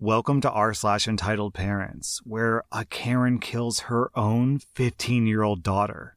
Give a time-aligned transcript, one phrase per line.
[0.00, 5.64] Welcome to r slash entitled parents, where a Karen kills her own 15 year old
[5.64, 6.16] daughter.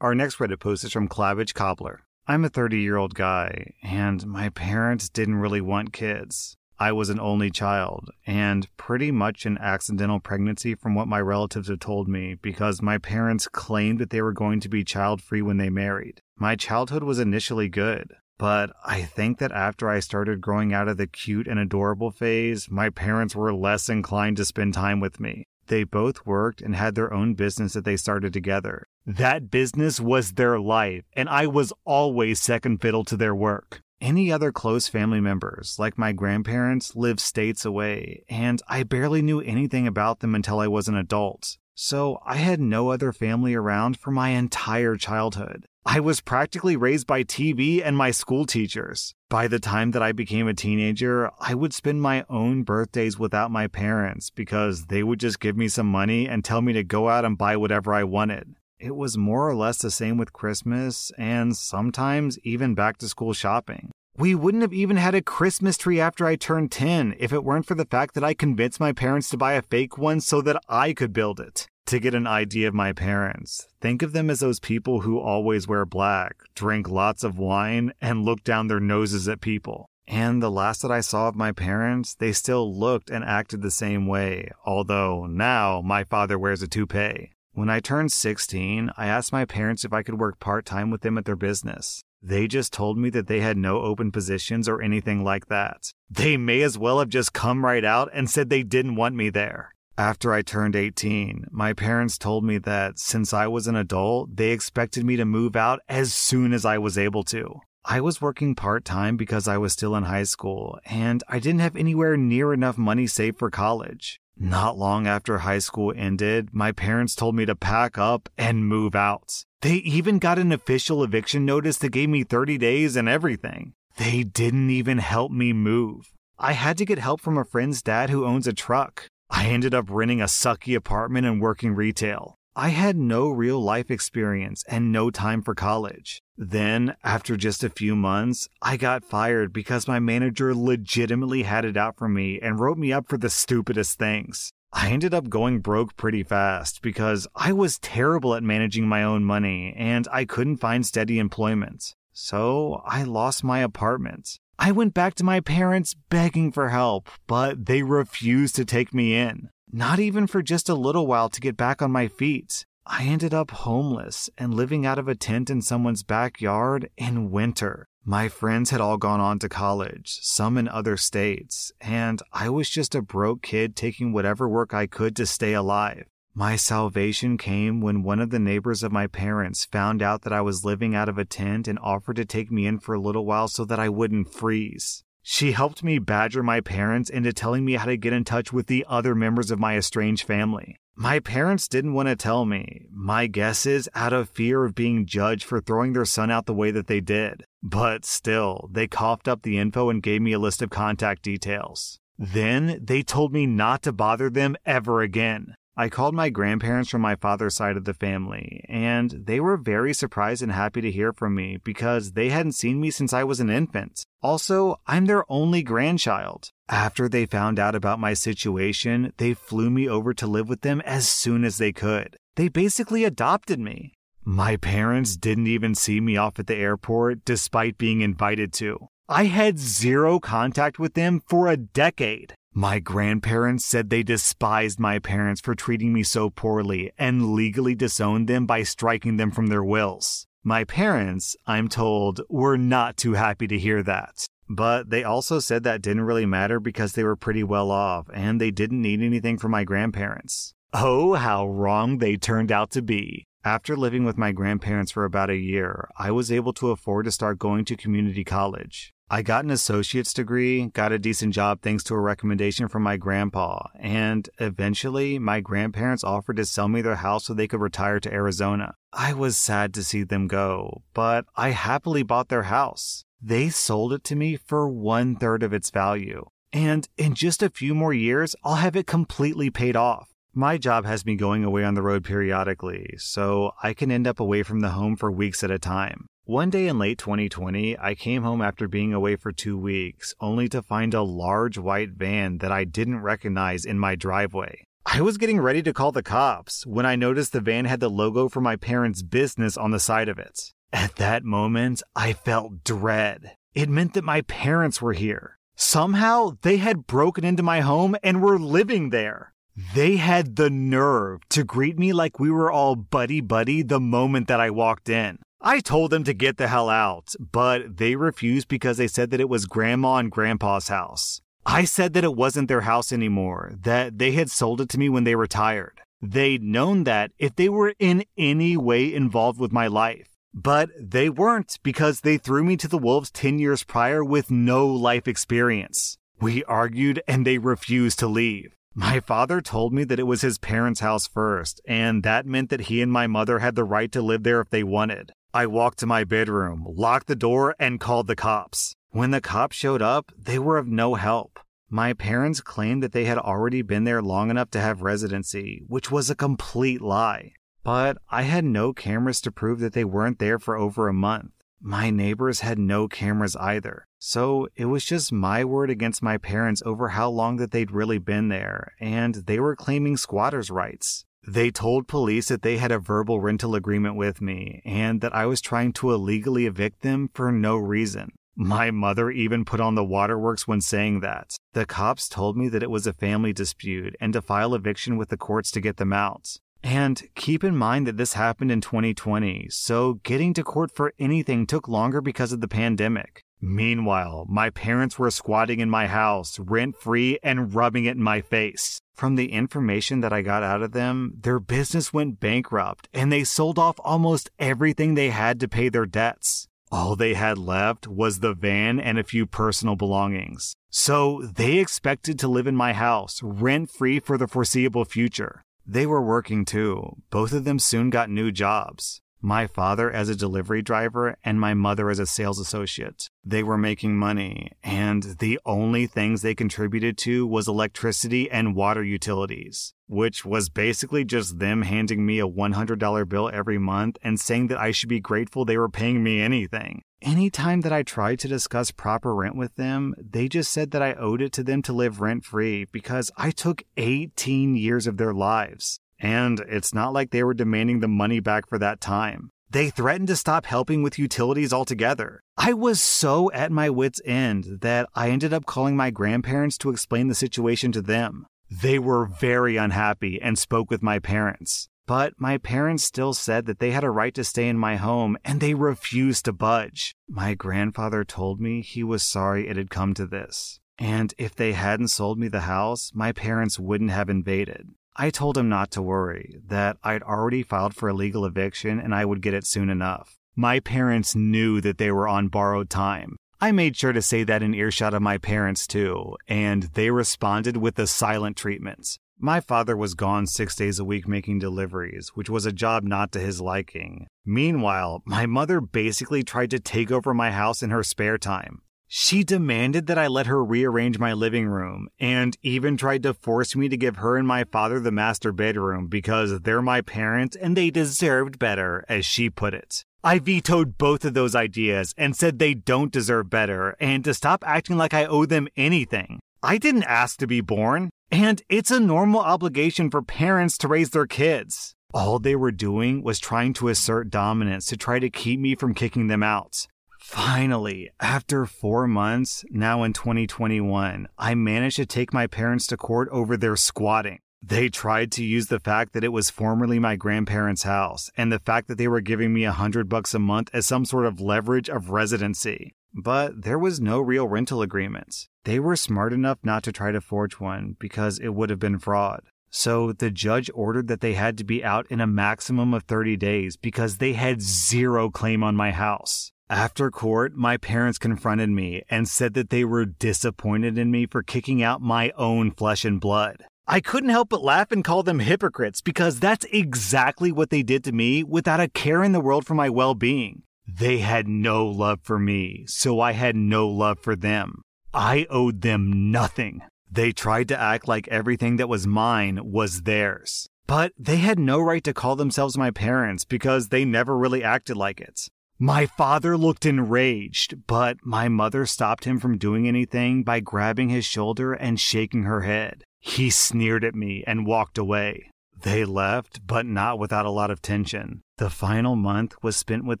[0.00, 2.00] Our next Reddit post is from Clavage Cobbler.
[2.26, 6.56] I'm a 30 year old guy, and my parents didn't really want kids.
[6.78, 11.68] I was an only child, and pretty much an accidental pregnancy from what my relatives
[11.68, 15.42] have told me because my parents claimed that they were going to be child free
[15.42, 16.22] when they married.
[16.34, 18.14] My childhood was initially good.
[18.38, 22.70] But I think that after I started growing out of the cute and adorable phase,
[22.70, 25.44] my parents were less inclined to spend time with me.
[25.66, 28.86] They both worked and had their own business that they started together.
[29.04, 33.82] That business was their life, and I was always second fiddle to their work.
[34.00, 39.40] Any other close family members, like my grandparents, lived states away, and I barely knew
[39.40, 41.58] anything about them until I was an adult.
[41.80, 45.64] So I had no other family around for my entire childhood.
[45.86, 49.14] I was practically raised by TV and my school teachers.
[49.28, 53.52] By the time that I became a teenager, I would spend my own birthdays without
[53.52, 57.08] my parents because they would just give me some money and tell me to go
[57.08, 58.56] out and buy whatever I wanted.
[58.80, 63.34] It was more or less the same with Christmas and sometimes even back to school
[63.34, 63.92] shopping.
[64.18, 67.66] We wouldn't have even had a Christmas tree after I turned 10 if it weren't
[67.66, 70.60] for the fact that I convinced my parents to buy a fake one so that
[70.68, 74.40] I could build it to get an idea of my parents, think of them as
[74.40, 79.26] those people who always wear black, drink lots of wine, and look down their noses
[79.26, 79.88] at people.
[80.06, 83.70] And the last that I saw of my parents, they still looked and acted the
[83.70, 87.30] same way, although now my father wears a toupee.
[87.52, 91.00] When I turned 16, I asked my parents if I could work part time with
[91.00, 92.02] them at their business.
[92.22, 95.90] They just told me that they had no open positions or anything like that.
[96.10, 99.30] They may as well have just come right out and said they didn't want me
[99.30, 99.72] there.
[99.98, 104.52] After I turned 18, my parents told me that since I was an adult, they
[104.52, 107.62] expected me to move out as soon as I was able to.
[107.84, 111.62] I was working part time because I was still in high school, and I didn't
[111.62, 114.20] have anywhere near enough money saved for college.
[114.38, 118.94] Not long after high school ended, my parents told me to pack up and move
[118.94, 119.42] out.
[119.62, 123.72] They even got an official eviction notice that gave me 30 days and everything.
[123.96, 126.12] They didn't even help me move.
[126.38, 129.08] I had to get help from a friend's dad who owns a truck.
[129.30, 132.38] I ended up renting a sucky apartment and working retail.
[132.56, 136.22] I had no real life experience and no time for college.
[136.36, 141.76] Then, after just a few months, I got fired because my manager legitimately had it
[141.76, 144.52] out for me and wrote me up for the stupidest things.
[144.72, 149.24] I ended up going broke pretty fast because I was terrible at managing my own
[149.24, 151.94] money and I couldn't find steady employment.
[152.12, 154.40] So I lost my apartment.
[154.60, 159.14] I went back to my parents begging for help, but they refused to take me
[159.14, 159.50] in.
[159.70, 162.66] Not even for just a little while to get back on my feet.
[162.84, 167.86] I ended up homeless and living out of a tent in someone's backyard in winter.
[168.04, 172.68] My friends had all gone on to college, some in other states, and I was
[172.68, 176.06] just a broke kid taking whatever work I could to stay alive.
[176.38, 180.40] My salvation came when one of the neighbors of my parents found out that I
[180.40, 183.26] was living out of a tent and offered to take me in for a little
[183.26, 185.02] while so that I wouldn't freeze.
[185.20, 188.68] She helped me badger my parents into telling me how to get in touch with
[188.68, 190.76] the other members of my estranged family.
[190.94, 192.86] My parents didn't want to tell me.
[192.92, 196.54] My guess is out of fear of being judged for throwing their son out the
[196.54, 197.42] way that they did.
[197.64, 201.98] But still, they coughed up the info and gave me a list of contact details.
[202.16, 205.56] Then they told me not to bother them ever again.
[205.80, 209.94] I called my grandparents from my father's side of the family, and they were very
[209.94, 213.38] surprised and happy to hear from me because they hadn't seen me since I was
[213.38, 214.04] an infant.
[214.20, 216.50] Also, I'm their only grandchild.
[216.68, 220.80] After they found out about my situation, they flew me over to live with them
[220.80, 222.16] as soon as they could.
[222.34, 223.92] They basically adopted me.
[224.24, 228.88] My parents didn't even see me off at the airport despite being invited to.
[229.08, 232.34] I had zero contact with them for a decade.
[232.58, 238.26] My grandparents said they despised my parents for treating me so poorly and legally disowned
[238.26, 240.26] them by striking them from their wills.
[240.42, 244.26] My parents, I'm told, were not too happy to hear that.
[244.48, 248.40] But they also said that didn't really matter because they were pretty well off and
[248.40, 250.52] they didn't need anything from my grandparents.
[250.72, 253.24] Oh, how wrong they turned out to be.
[253.44, 257.12] After living with my grandparents for about a year, I was able to afford to
[257.12, 258.92] start going to community college.
[259.10, 262.98] I got an associate's degree, got a decent job thanks to a recommendation from my
[262.98, 268.00] grandpa, and eventually my grandparents offered to sell me their house so they could retire
[268.00, 268.74] to Arizona.
[268.92, 273.06] I was sad to see them go, but I happily bought their house.
[273.18, 276.26] They sold it to me for one third of its value.
[276.52, 280.10] And in just a few more years, I'll have it completely paid off.
[280.34, 284.20] My job has me going away on the road periodically, so I can end up
[284.20, 286.08] away from the home for weeks at a time.
[286.28, 290.46] One day in late 2020, I came home after being away for two weeks, only
[290.50, 294.66] to find a large white van that I didn't recognize in my driveway.
[294.84, 297.88] I was getting ready to call the cops when I noticed the van had the
[297.88, 300.52] logo for my parents' business on the side of it.
[300.70, 303.32] At that moment, I felt dread.
[303.54, 305.38] It meant that my parents were here.
[305.56, 309.32] Somehow, they had broken into my home and were living there.
[309.74, 314.28] They had the nerve to greet me like we were all buddy buddy the moment
[314.28, 315.20] that I walked in.
[315.40, 319.20] I told them to get the hell out, but they refused because they said that
[319.20, 321.20] it was grandma and grandpa's house.
[321.46, 324.88] I said that it wasn't their house anymore, that they had sold it to me
[324.88, 325.80] when they retired.
[326.02, 330.08] They'd known that if they were in any way involved with my life.
[330.34, 334.66] But they weren't because they threw me to the wolves 10 years prior with no
[334.66, 335.98] life experience.
[336.20, 338.54] We argued and they refused to leave.
[338.74, 342.62] My father told me that it was his parents' house first, and that meant that
[342.62, 345.12] he and my mother had the right to live there if they wanted.
[345.34, 348.74] I walked to my bedroom, locked the door, and called the cops.
[348.90, 351.38] When the cops showed up, they were of no help.
[351.68, 355.90] My parents claimed that they had already been there long enough to have residency, which
[355.90, 357.32] was a complete lie.
[357.62, 361.32] But I had no cameras to prove that they weren't there for over a month.
[361.60, 363.86] My neighbors had no cameras either.
[363.98, 367.98] So it was just my word against my parents over how long that they'd really
[367.98, 371.04] been there, and they were claiming squatters' rights.
[371.28, 375.26] They told police that they had a verbal rental agreement with me and that I
[375.26, 378.12] was trying to illegally evict them for no reason.
[378.34, 381.36] My mother even put on the waterworks when saying that.
[381.52, 385.10] The cops told me that it was a family dispute and to file eviction with
[385.10, 386.38] the courts to get them out.
[386.62, 391.46] And keep in mind that this happened in 2020, so getting to court for anything
[391.46, 393.22] took longer because of the pandemic.
[393.40, 398.20] Meanwhile, my parents were squatting in my house, rent free, and rubbing it in my
[398.20, 398.80] face.
[398.94, 403.22] From the information that I got out of them, their business went bankrupt and they
[403.22, 406.48] sold off almost everything they had to pay their debts.
[406.72, 410.54] All they had left was the van and a few personal belongings.
[410.68, 415.44] So they expected to live in my house, rent free for the foreseeable future.
[415.64, 416.96] They were working too.
[417.10, 421.54] Both of them soon got new jobs my father as a delivery driver and my
[421.54, 423.10] mother as a sales associate.
[423.24, 428.82] They were making money, and the only things they contributed to was electricity and water
[428.82, 434.46] utilities, which was basically just them handing me a $100 bill every month and saying
[434.48, 436.82] that I should be grateful they were paying me anything.
[437.00, 440.94] Anytime that I tried to discuss proper rent with them, they just said that I
[440.94, 445.14] owed it to them to live rent free because I took 18 years of their
[445.14, 445.78] lives.
[445.98, 449.32] And it's not like they were demanding the money back for that time.
[449.50, 452.22] They threatened to stop helping with utilities altogether.
[452.36, 456.70] I was so at my wits' end that I ended up calling my grandparents to
[456.70, 458.26] explain the situation to them.
[458.50, 461.68] They were very unhappy and spoke with my parents.
[461.86, 465.16] But my parents still said that they had a right to stay in my home
[465.24, 466.94] and they refused to budge.
[467.08, 470.60] My grandfather told me he was sorry it had come to this.
[470.78, 474.68] And if they hadn't sold me the house, my parents wouldn't have invaded.
[475.00, 478.92] I told him not to worry, that I'd already filed for a legal eviction and
[478.92, 480.18] I would get it soon enough.
[480.34, 483.16] My parents knew that they were on borrowed time.
[483.40, 487.58] I made sure to say that in earshot of my parents too, and they responded
[487.58, 488.98] with the silent treatment.
[489.20, 493.12] My father was gone six days a week making deliveries, which was a job not
[493.12, 494.08] to his liking.
[494.24, 498.62] Meanwhile, my mother basically tried to take over my house in her spare time.
[498.90, 503.54] She demanded that I let her rearrange my living room and even tried to force
[503.54, 507.54] me to give her and my father the master bedroom because they're my parents and
[507.54, 509.84] they deserved better, as she put it.
[510.02, 514.42] I vetoed both of those ideas and said they don't deserve better and to stop
[514.46, 516.18] acting like I owe them anything.
[516.42, 520.90] I didn't ask to be born, and it's a normal obligation for parents to raise
[520.90, 521.74] their kids.
[521.92, 525.74] All they were doing was trying to assert dominance to try to keep me from
[525.74, 526.66] kicking them out.
[527.08, 533.08] Finally, after four months, now in 2021, I managed to take my parents to court
[533.10, 534.18] over their squatting.
[534.42, 538.38] They tried to use the fact that it was formerly my grandparents' house and the
[538.38, 541.18] fact that they were giving me a hundred bucks a month as some sort of
[541.18, 542.74] leverage of residency.
[542.92, 545.28] But there was no real rental agreement.
[545.44, 548.78] They were smart enough not to try to forge one because it would have been
[548.78, 549.22] fraud.
[549.48, 553.16] So the judge ordered that they had to be out in a maximum of 30
[553.16, 556.32] days because they had zero claim on my house.
[556.50, 561.22] After court, my parents confronted me and said that they were disappointed in me for
[561.22, 563.44] kicking out my own flesh and blood.
[563.66, 567.84] I couldn't help but laugh and call them hypocrites because that's exactly what they did
[567.84, 570.42] to me without a care in the world for my well being.
[570.66, 574.62] They had no love for me, so I had no love for them.
[574.94, 576.62] I owed them nothing.
[576.90, 580.48] They tried to act like everything that was mine was theirs.
[580.66, 584.78] But they had no right to call themselves my parents because they never really acted
[584.78, 585.28] like it.
[585.60, 591.04] My father looked enraged, but my mother stopped him from doing anything by grabbing his
[591.04, 592.84] shoulder and shaking her head.
[593.00, 595.32] He sneered at me and walked away.
[595.60, 598.22] They left, but not without a lot of tension.
[598.36, 600.00] The final month was spent with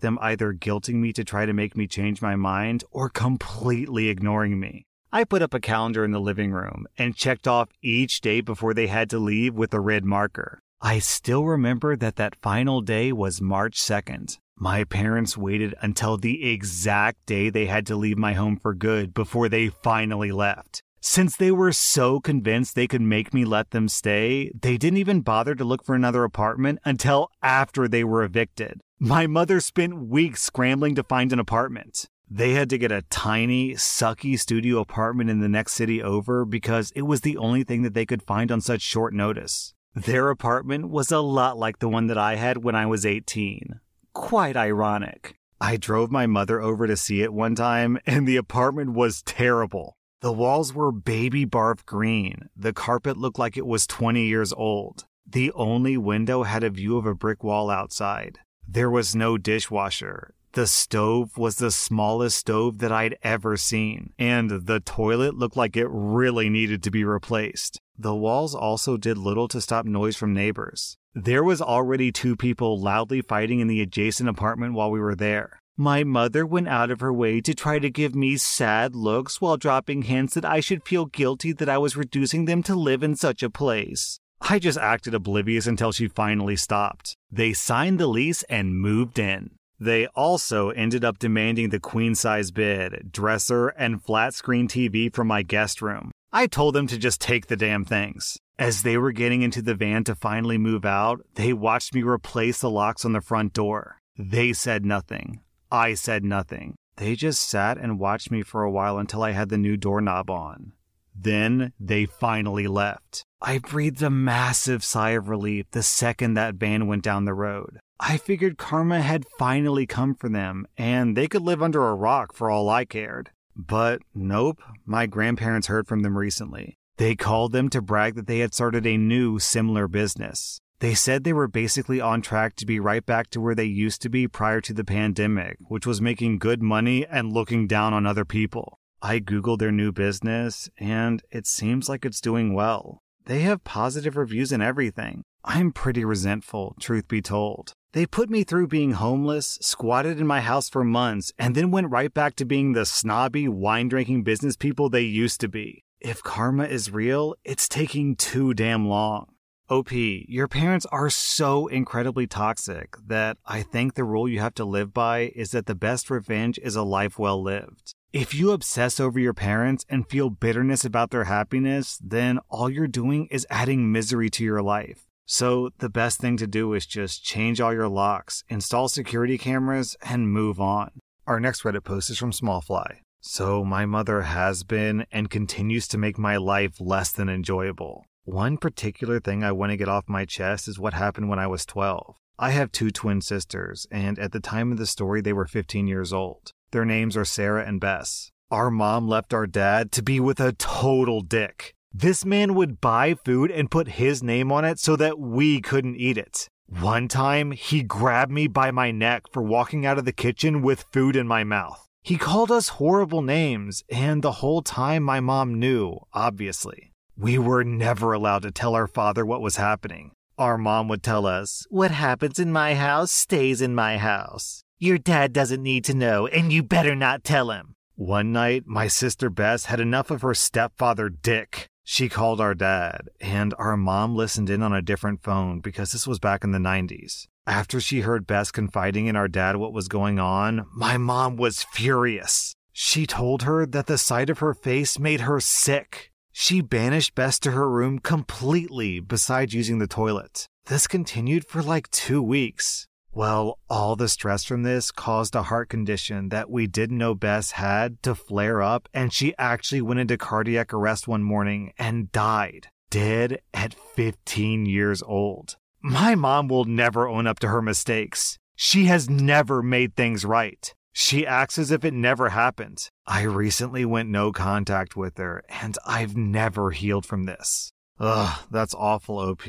[0.00, 4.60] them either guilting me to try to make me change my mind or completely ignoring
[4.60, 4.84] me.
[5.12, 8.74] I put up a calendar in the living room and checked off each day before
[8.74, 10.60] they had to leave with a red marker.
[10.80, 14.38] I still remember that that final day was March 2nd.
[14.56, 19.12] My parents waited until the exact day they had to leave my home for good
[19.12, 20.84] before they finally left.
[21.00, 25.22] Since they were so convinced they could make me let them stay, they didn't even
[25.22, 28.80] bother to look for another apartment until after they were evicted.
[29.00, 32.06] My mother spent weeks scrambling to find an apartment.
[32.30, 36.92] They had to get a tiny, sucky studio apartment in the next city over because
[36.94, 39.74] it was the only thing that they could find on such short notice.
[40.04, 43.80] Their apartment was a lot like the one that I had when I was 18
[44.18, 45.36] quite ironic.
[45.60, 49.96] I drove my mother over to see it one time, and the apartment was terrible.
[50.20, 52.48] The walls were baby barf green.
[52.56, 55.04] The carpet looked like it was 20 years old.
[55.24, 58.40] The only window had a view of a brick wall outside.
[58.66, 60.34] There was no dishwasher.
[60.52, 65.76] The stove was the smallest stove that I'd ever seen, and the toilet looked like
[65.76, 67.80] it really needed to be replaced.
[68.00, 70.96] The walls also did little to stop noise from neighbors.
[71.14, 75.58] There was already two people loudly fighting in the adjacent apartment while we were there.
[75.76, 79.56] My mother went out of her way to try to give me sad looks while
[79.56, 83.16] dropping hints that I should feel guilty that I was reducing them to live in
[83.16, 84.20] such a place.
[84.40, 87.16] I just acted oblivious until she finally stopped.
[87.32, 89.50] They signed the lease and moved in.
[89.80, 95.26] They also ended up demanding the queen size bed, dresser, and flat screen TV from
[95.26, 96.10] my guest room.
[96.32, 98.38] I told them to just take the damn things.
[98.58, 102.60] As they were getting into the van to finally move out, they watched me replace
[102.60, 103.98] the locks on the front door.
[104.18, 105.40] They said nothing.
[105.70, 106.74] I said nothing.
[106.96, 110.28] They just sat and watched me for a while until I had the new doorknob
[110.28, 110.72] on.
[111.14, 113.24] Then they finally left.
[113.40, 117.78] I breathed a massive sigh of relief the second that van went down the road.
[118.00, 122.34] I figured karma had finally come for them and they could live under a rock
[122.34, 123.30] for all I cared.
[123.58, 126.78] But nope, my grandparents heard from them recently.
[126.96, 130.60] They called them to brag that they had started a new, similar business.
[130.80, 134.00] They said they were basically on track to be right back to where they used
[134.02, 138.06] to be prior to the pandemic, which was making good money and looking down on
[138.06, 138.78] other people.
[139.02, 143.02] I Googled their new business, and it seems like it's doing well.
[143.26, 145.24] They have positive reviews and everything.
[145.50, 147.72] I'm pretty resentful, truth be told.
[147.94, 151.90] They put me through being homeless, squatted in my house for months, and then went
[151.90, 155.84] right back to being the snobby, wine drinking business people they used to be.
[156.00, 159.28] If karma is real, it's taking too damn long.
[159.70, 164.66] OP, your parents are so incredibly toxic that I think the rule you have to
[164.66, 167.94] live by is that the best revenge is a life well lived.
[168.12, 172.86] If you obsess over your parents and feel bitterness about their happiness, then all you're
[172.86, 175.07] doing is adding misery to your life.
[175.30, 179.94] So, the best thing to do is just change all your locks, install security cameras,
[180.00, 180.90] and move on.
[181.26, 183.00] Our next Reddit post is from Smallfly.
[183.20, 188.06] So, my mother has been and continues to make my life less than enjoyable.
[188.24, 191.46] One particular thing I want to get off my chest is what happened when I
[191.46, 192.16] was 12.
[192.38, 195.86] I have two twin sisters, and at the time of the story, they were 15
[195.86, 196.52] years old.
[196.70, 198.30] Their names are Sarah and Bess.
[198.50, 201.74] Our mom left our dad to be with a total dick.
[201.92, 205.96] This man would buy food and put his name on it so that we couldn't
[205.96, 206.48] eat it.
[206.68, 210.84] One time, he grabbed me by my neck for walking out of the kitchen with
[210.92, 211.88] food in my mouth.
[212.02, 216.92] He called us horrible names, and the whole time my mom knew, obviously.
[217.16, 220.12] We were never allowed to tell our father what was happening.
[220.36, 224.62] Our mom would tell us, What happens in my house stays in my house.
[224.78, 227.74] Your dad doesn't need to know, and you better not tell him.
[227.96, 231.66] One night, my sister Bess had enough of her stepfather, Dick.
[231.90, 236.06] She called our dad, and our mom listened in on a different phone because this
[236.06, 237.28] was back in the 90s.
[237.46, 241.62] After she heard Bess confiding in our dad what was going on, my mom was
[241.72, 242.54] furious.
[242.74, 246.12] She told her that the sight of her face made her sick.
[246.30, 250.46] She banished Bess to her room completely besides using the toilet.
[250.66, 252.86] This continued for like two weeks.
[253.12, 257.52] Well, all the stress from this caused a heart condition that we didn't know Bess
[257.52, 262.68] had to flare up, and she actually went into cardiac arrest one morning and died,
[262.90, 265.56] dead at 15 years old.
[265.80, 268.38] My mom will never own up to her mistakes.
[268.54, 270.74] She has never made things right.
[270.92, 272.90] She acts as if it never happened.
[273.06, 277.72] I recently went no contact with her, and I've never healed from this.
[278.00, 279.48] Ugh, that's awful, OP.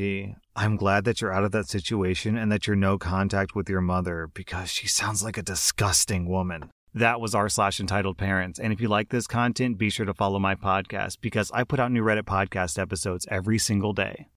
[0.55, 3.81] I'm glad that you're out of that situation and that you're no contact with your
[3.81, 6.71] mother because she sounds like a disgusting woman.
[6.93, 8.59] That was r slash entitled parents.
[8.59, 11.79] And if you like this content, be sure to follow my podcast because I put
[11.79, 14.29] out new Reddit podcast episodes every single day.